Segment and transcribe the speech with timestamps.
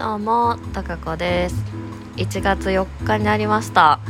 [0.00, 1.56] どうも、たかこです。
[2.16, 4.00] 1月4日になりました。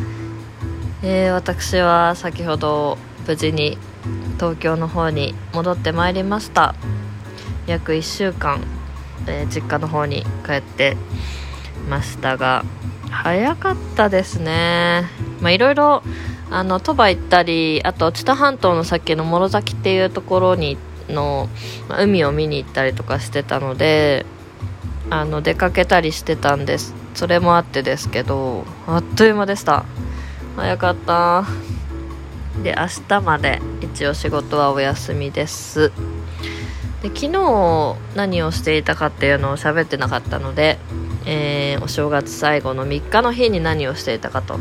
[1.02, 3.76] えー私は先ほど無事に
[4.36, 6.76] 東京の方に戻ってまいりました。
[7.66, 8.62] 約1週間、
[9.26, 10.96] えー実家の方に帰って
[11.88, 12.64] ましたが、
[13.10, 15.08] 早かったですね。
[15.40, 16.04] まあいろいろ、
[16.52, 20.78] あの、鳥羽行ったり、あと、知多半島の先の諸崎っていうところに
[21.08, 21.48] の、
[21.88, 24.24] まあ海を見に行ったりとかしてたので、
[25.10, 26.94] あの出かけたりしてたんです。
[27.14, 29.84] それもあってですけどあっという間でした。
[30.56, 31.44] 早かった。
[32.62, 35.92] で明日まで一応仕事はお休みです。
[37.02, 40.78] で昨日何をしていたかっていうのを喋ってなかったので、
[41.26, 44.58] えーお正月最後の3日の日に何をしていたかと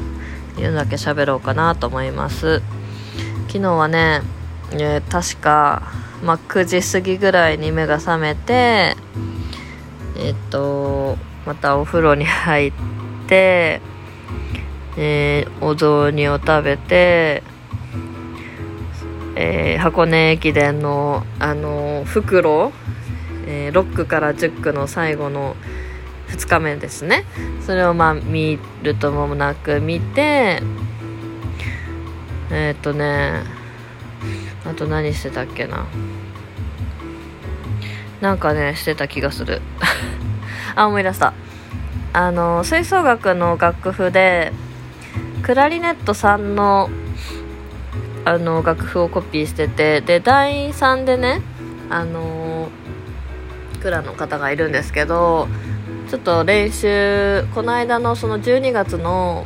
[0.57, 2.61] いうだけ喋ろうかなと思います。
[3.47, 4.21] 昨日はね、
[4.71, 5.91] えー確か、
[6.23, 8.95] まあ、9時過ぎぐらいに目が覚めて
[10.21, 12.73] えっとまたお風呂に入っ
[13.27, 13.81] て、
[14.97, 17.43] えーお雑煮を食べて、
[19.35, 22.71] えー箱根駅伝のあの袋、
[23.47, 25.55] えー6区から10区の最後の
[26.27, 27.23] 2日目ですね。
[27.65, 30.61] それをまあ見るともなく見て
[32.51, 33.43] えっとね
[34.65, 35.87] あと何してたっけな。
[38.21, 39.61] なんかねしてた気がする。
[40.75, 41.33] あ思い出した。
[42.13, 44.51] あの吹奏楽の楽譜で
[45.43, 46.89] クラリネットさんの
[48.25, 51.41] あの楽譜をコピーしててで第3でね
[51.89, 52.69] あの
[53.81, 55.47] クラの方がいるんですけど
[56.09, 59.45] ちょっと練習この間のその12月の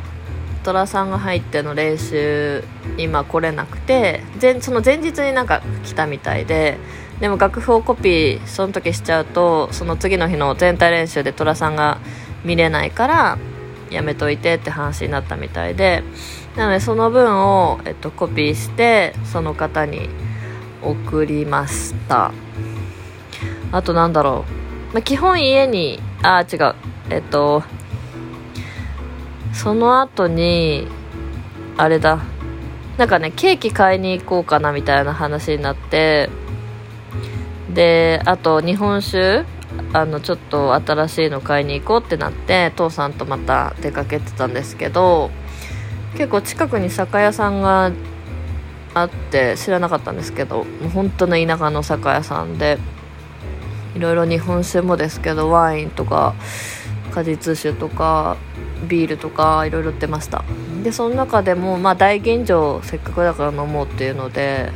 [0.64, 2.64] 寅さんが入っての練習
[2.96, 6.78] 今来れなくて前その前日になんか来たみたいで
[7.20, 11.98] でも楽譜をコピーその時しちゃうとその次の日の全体練習で寅さんが
[12.44, 13.38] 見れないから
[13.90, 16.02] やめといてって話になったみたいで。
[16.56, 20.08] なのでその分を、えっと、コピーしてその方に
[20.82, 22.32] 送りました。
[23.72, 24.44] あとなんだろ
[24.92, 26.74] う、まあ、基本家にあ違う。
[27.10, 27.64] えっと
[29.52, 30.86] その後に
[31.76, 32.20] あれだ。
[32.98, 36.30] なんかねケーキ買いに行こうかなみたいな話になって
[37.74, 39.44] であと日本酒
[39.92, 45.30] あのちょっと新しいの買いに行こうってなって父さんとまた出かけてたんですけど
[46.12, 47.90] 結構近くに酒屋さんが
[48.94, 52.78] あって知らなかったんですけどもう本当の田舎の酒屋さんで
[53.96, 56.34] いろいろ日本酒もですけどワインとか
[57.12, 58.36] 果実酒とか
[58.88, 60.44] ビールとかいろいろ売ってました。
[60.82, 64.70] でその中でもまあ大吟醸せっかくだから飲もうっていうので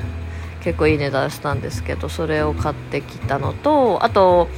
[0.68, 4.48] 結構いい値段したんですけどそれを買ってきたのとあと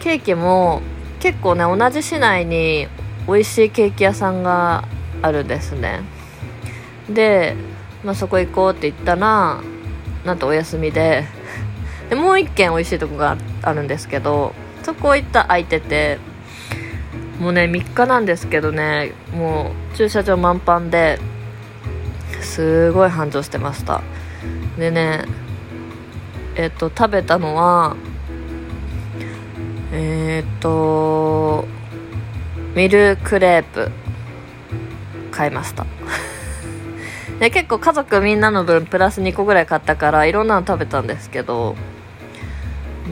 [0.00, 0.82] ケーキも
[1.20, 2.88] 結構ね同じ市内に
[3.28, 4.88] 美味しいケーキ屋さんが
[5.22, 6.00] あるんですね。
[7.08, 7.54] で、
[8.02, 9.60] まあ、そこ行こうって言ったら
[10.24, 11.26] なんとお休みで
[12.08, 14.52] でもう一軒美味しいとこがあるんですけど
[14.82, 16.18] そこ行った空いてて
[17.38, 21.20] もうね3日なんですけどねもう駐車場満帆で
[22.40, 24.02] すごい繁盛してました。
[24.80, 25.26] でね
[26.56, 27.96] えっと食べたのは
[29.92, 31.66] えーっと
[32.74, 33.90] ミルクレープ
[35.30, 35.86] 買いました。
[37.38, 41.76] で結構家族みんなの分プラス2個ぐらい買ったからいろんなの食べたんですけど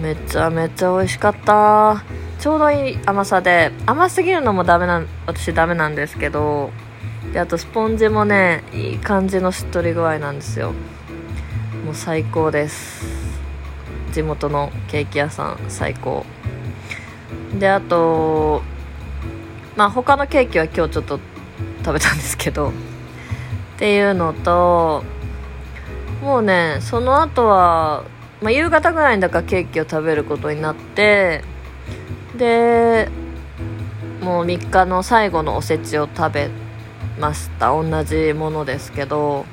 [0.02, 2.02] めちゃめちゃ美味しかった。
[2.38, 6.70] ちょうどいい甘さで甘すぎるのもダメな私ダメなんですけど
[7.32, 10.72] であとスポンジもねいい感じのしっとり具合なんですよ。
[11.88, 13.06] もう最高です。
[14.12, 16.26] 地元のケーキ屋さん最高。
[17.58, 18.60] であと
[19.74, 21.18] まあ他のケーキは今日ちょっと
[21.82, 22.72] 食べたんですけどっ
[23.78, 25.02] ていうのと
[26.22, 28.04] もうねその後は、
[28.42, 31.42] まあ、夕方ぐらいにだからケーキを食べることになって
[32.36, 33.08] で
[34.20, 36.50] もう3日の最後のおせちを食べ
[37.18, 37.70] ました。
[37.70, 39.46] 同じものですけど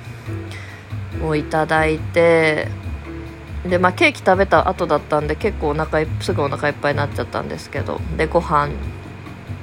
[1.24, 2.68] をいただいて
[3.68, 8.74] でまあケーキ食べた後だったんで結構お腹いすぐお腹いっぱいになっちゃったんですけどでご飯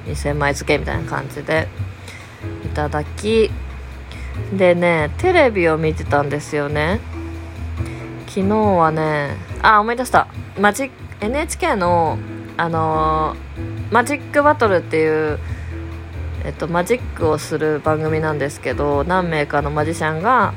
[0.07, 1.69] 2000枚漬けみたいな感じで
[2.65, 3.51] いただき
[4.57, 7.01] でねテレビを見てたんですよね。
[8.27, 10.27] 昨日はねあ思い出した。
[10.59, 10.91] マジ
[11.21, 12.19] NHK の
[12.57, 15.39] あのーマジックバトルっていう
[16.45, 20.55] えっと、マジックをする番組なんですけど何名かのマジシャンが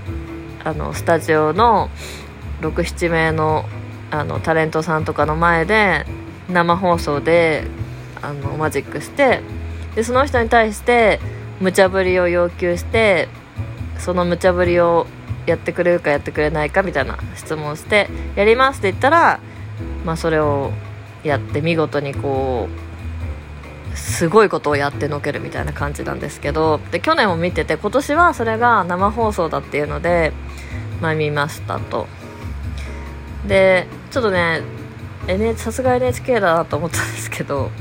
[0.66, 1.90] あのスタジオの
[2.62, 3.66] 67名の
[4.12, 6.06] あのタレントさんとかの前で
[6.50, 7.66] 生放送で
[8.22, 9.42] あのマジックして
[9.96, 11.20] でその人に対して
[11.60, 13.28] 無茶ぶりを要求して
[14.00, 15.08] その無茶ぶりを
[15.46, 19.40] やってくれるかやってくれないかみたいな質問をしてやりますって言ったら、
[20.04, 20.72] まあ、それを
[21.24, 22.68] やって見事にこ
[23.94, 30.34] うすごいことをやってのけるみたいな感じなんですけどで去年も見てて今年はそれが生放送だっていうので、
[31.02, 32.08] まあ、見ましたと。
[33.48, 34.62] でちょっとね
[35.56, 37.72] さすが NHK だなと思ったんですけど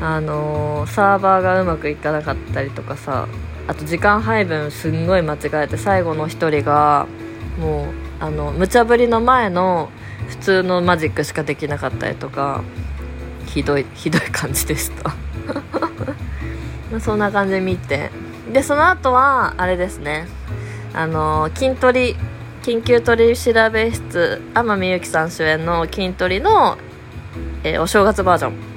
[0.00, 3.28] あのー、サーバーがうまくいかなかったりとかさ
[3.68, 7.06] あと時間配分すんごい間違えて最後の1人が
[7.58, 7.86] もう
[8.20, 9.90] あの無茶ぶりの前の
[10.28, 12.62] 普通のマジックしかできなかったりとか
[13.46, 15.14] ひどいひどい感じでした。
[17.00, 18.10] そんな感じで見て。
[18.52, 20.26] でその後はあれですね。
[20.94, 22.16] あの筋トレ
[22.62, 26.76] 緊急取調べ室天海祐希さん主演の筋トレの、
[27.64, 28.72] えー、お正月バージョン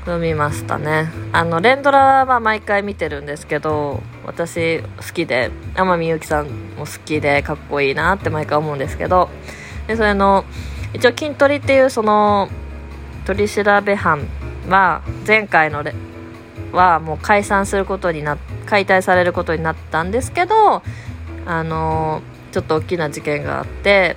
[0.00, 1.10] 読みましたね。
[1.32, 9.28] あの連ドラは毎回見てるんですけど私好きで天海祐希さんも好きでかっこいいなって毎回思うんですけど
[9.86, 10.44] でそれの
[10.94, 12.48] 一応筋トレっていうその
[13.26, 14.26] 取調べ班
[14.68, 15.84] は前回の
[16.72, 20.82] はもう解散することにな解体されることになったんですけど
[21.46, 22.22] あの
[22.52, 24.16] ちょっと大きな事件があって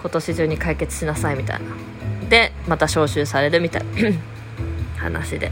[0.00, 2.28] 今年中に解決しなさいみたいな。
[2.28, 3.84] でまた招集されるみたい。
[3.84, 3.88] な
[4.98, 5.50] 話で。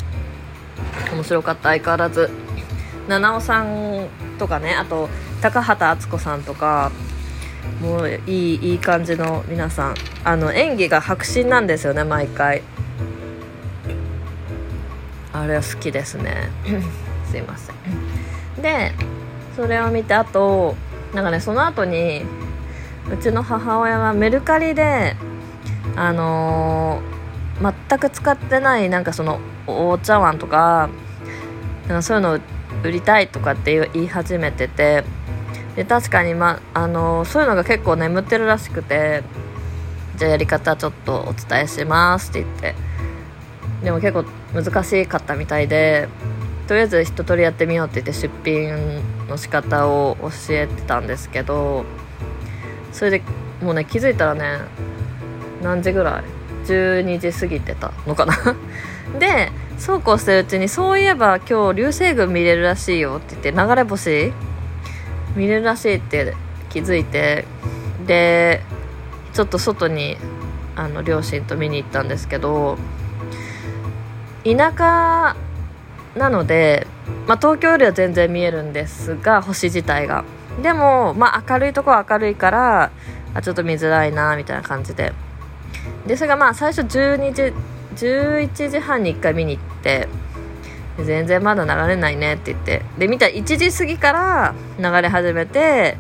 [1.12, 2.30] 面白かった相変わらず。
[3.08, 4.08] 七尾さん
[4.38, 5.08] とかねあと
[5.42, 6.90] 高畑敦子さんとか
[7.80, 9.94] もういいいい感じの皆さん。
[10.24, 12.62] あの演技が迫真なんですよね毎回。
[15.32, 16.48] あれは好きですね。
[17.30, 18.62] すいません。
[18.62, 18.92] で
[19.56, 20.76] それを見てあと
[21.14, 22.22] なんかねその後に
[23.10, 25.16] うちの母親はメルカリで
[25.96, 30.88] あのー、全く使ってないなんかそのお茶碗とか
[31.86, 32.40] なんかそういうの
[32.82, 35.04] 売りたいとかって言い始めてて
[35.76, 39.22] で確かに、まあのそういうのが結構眠ってるらしくて
[40.16, 42.94] じゃあやり方ちょっとお伝えしますって言って。
[43.84, 44.24] でも結構
[44.54, 46.08] 難しかったみたいで
[46.66, 51.84] とりあえず一通りやってみようって言って出品の仕方を教えてたんですけど
[52.92, 53.22] それで
[53.62, 54.58] もうね気づいたらね
[55.62, 56.24] 何時ぐらい
[56.66, 58.36] ？12時過ぎてたのかな？
[59.18, 64.32] でそうこうしてるうちにそういえば今日流星群見れるらしいよって言って流れ星？
[65.36, 66.34] 見れるらしいって
[66.70, 67.44] 気づいて
[68.06, 68.62] で
[69.32, 70.16] ちょっと外に
[70.76, 72.78] あの両親と見に行ったんですけど
[74.44, 75.36] 田舎
[76.16, 76.86] なので、
[77.26, 80.24] まあ、東京よりは全然見えるんですが星自体が。
[80.62, 82.90] でも、まあ、明るいとこは明るいから
[83.34, 85.12] あちょっと見づらいなみたいな感じで。
[86.06, 87.52] でそれがまあ最初12時
[87.96, 90.08] 11時半に1回見に行って
[90.98, 92.82] 全然まだ流れないねって言って。
[92.98, 95.98] で見たら1時過ぎから流れ始めて、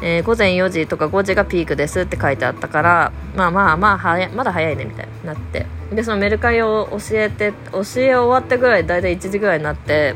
[0.00, 5.66] えー、午前4時とか5時がピークですって書いてあったからまあまあまあ早まだ早いねみたいになって。
[5.92, 10.14] でそのメルカリを教えて教え終わってぐらい大体1時ぐらいになって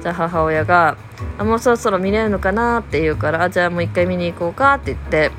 [0.00, 0.96] じゃあ母親が
[1.38, 5.30] あもうそろそろ見れるのかなって言うからあじゃあもう1回見に行こうかって言って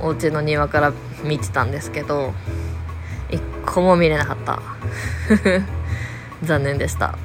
[0.00, 0.92] お家の庭から
[1.24, 2.32] 見てたんですけど
[3.30, 4.60] 一個も見れなかった。
[6.42, 7.16] 残念でした。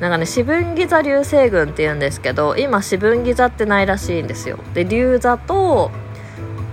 [0.00, 4.58] なんかね四分ギ座流星群って言うんですけど今四分ギ座ってないらしいんですよ。
[4.74, 5.90] で流座と、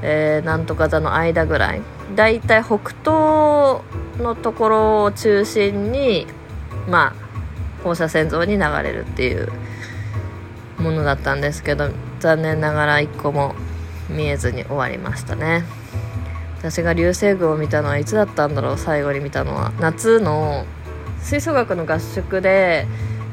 [0.02, 1.82] えー、なんとか座の間ぐらい
[2.16, 3.82] だいたい北東
[4.22, 6.28] のところを中心に
[6.88, 9.50] まあ放射線像に流れるっていう
[10.80, 11.90] ものだったんですけど
[12.20, 13.56] 残念ながら1個も
[14.10, 15.64] 見えずに終わりましたね。
[16.58, 20.66] 私が流星群を見たのはいつだったんだろう最後に見たのは夏の
[21.22, 22.86] 吹奏楽の合宿で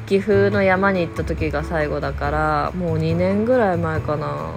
[0.06, 4.54] 岐阜の山に行った時が最後だからもう2年ぐらい前かな。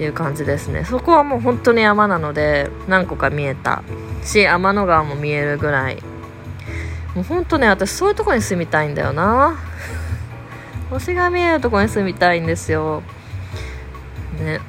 [0.00, 0.86] っていう感じですね。
[0.86, 3.82] そこはもう本当に山なので何個か見えた。
[4.24, 5.98] し天の川も見えるぐらい。
[7.14, 9.58] もう本当ね私そういうとこに住みたいんだよな。
[10.88, 13.02] 星が見えるとこに住みたいんですよ。
[14.42, 14.60] ね。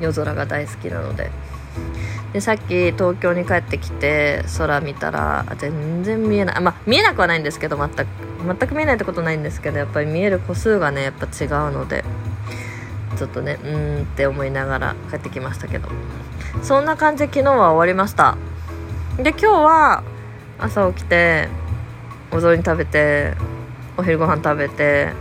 [0.00, 1.30] 夜空が大好きなので。
[2.32, 6.60] でさっき東京に帰ってきて空見たら全然見えない。
[6.62, 8.06] まあ見えなくはないんですけど全く
[8.46, 12.02] 全く見えないってことないんですけどやっぱり見える個数がねやっぱ違うので。
[13.16, 15.88] ちょっとねうーんって思いながら帰ってきましたけど。
[16.62, 18.36] そんな感じで昨日は終わりました。
[19.18, 20.02] で今日は
[20.58, 21.48] 朝起きて
[22.30, 23.34] お雑煮食べて
[23.96, 25.12] お昼ご飯食べて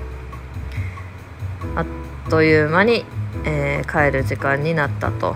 [1.76, 1.86] あっ
[2.30, 3.06] という間に
[3.44, 5.36] えー、帰る時間になったと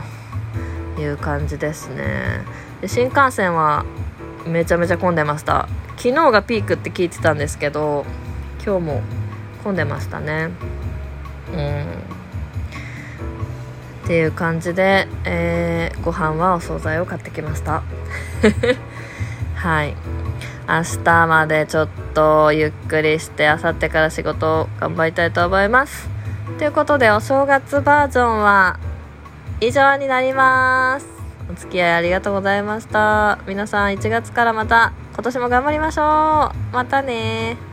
[0.97, 2.43] いう感じですね。
[2.81, 3.85] で新幹線は
[4.47, 5.67] めちゃめちゃ混んでました。
[5.97, 8.05] 昨日がピークって聞いてたんですけど
[8.65, 9.01] 今日も
[9.63, 10.49] 混んでましたね。
[11.53, 12.18] うん。
[14.09, 17.83] っていう感じで、えー、ご飯はお惣菜を買ってきました。
[19.53, 19.95] はい。
[20.67, 26.09] 明日までちょっとゆっくりして明後日から仕事を頑張りたいと思います。
[26.57, 28.79] ということでお正月バージョンは
[29.61, 31.05] 以上になります。
[31.51, 33.37] お付き合いありがとうございました。
[33.45, 36.75] 皆さん1月からまた今年も頑張りましょう。
[36.75, 37.68] またね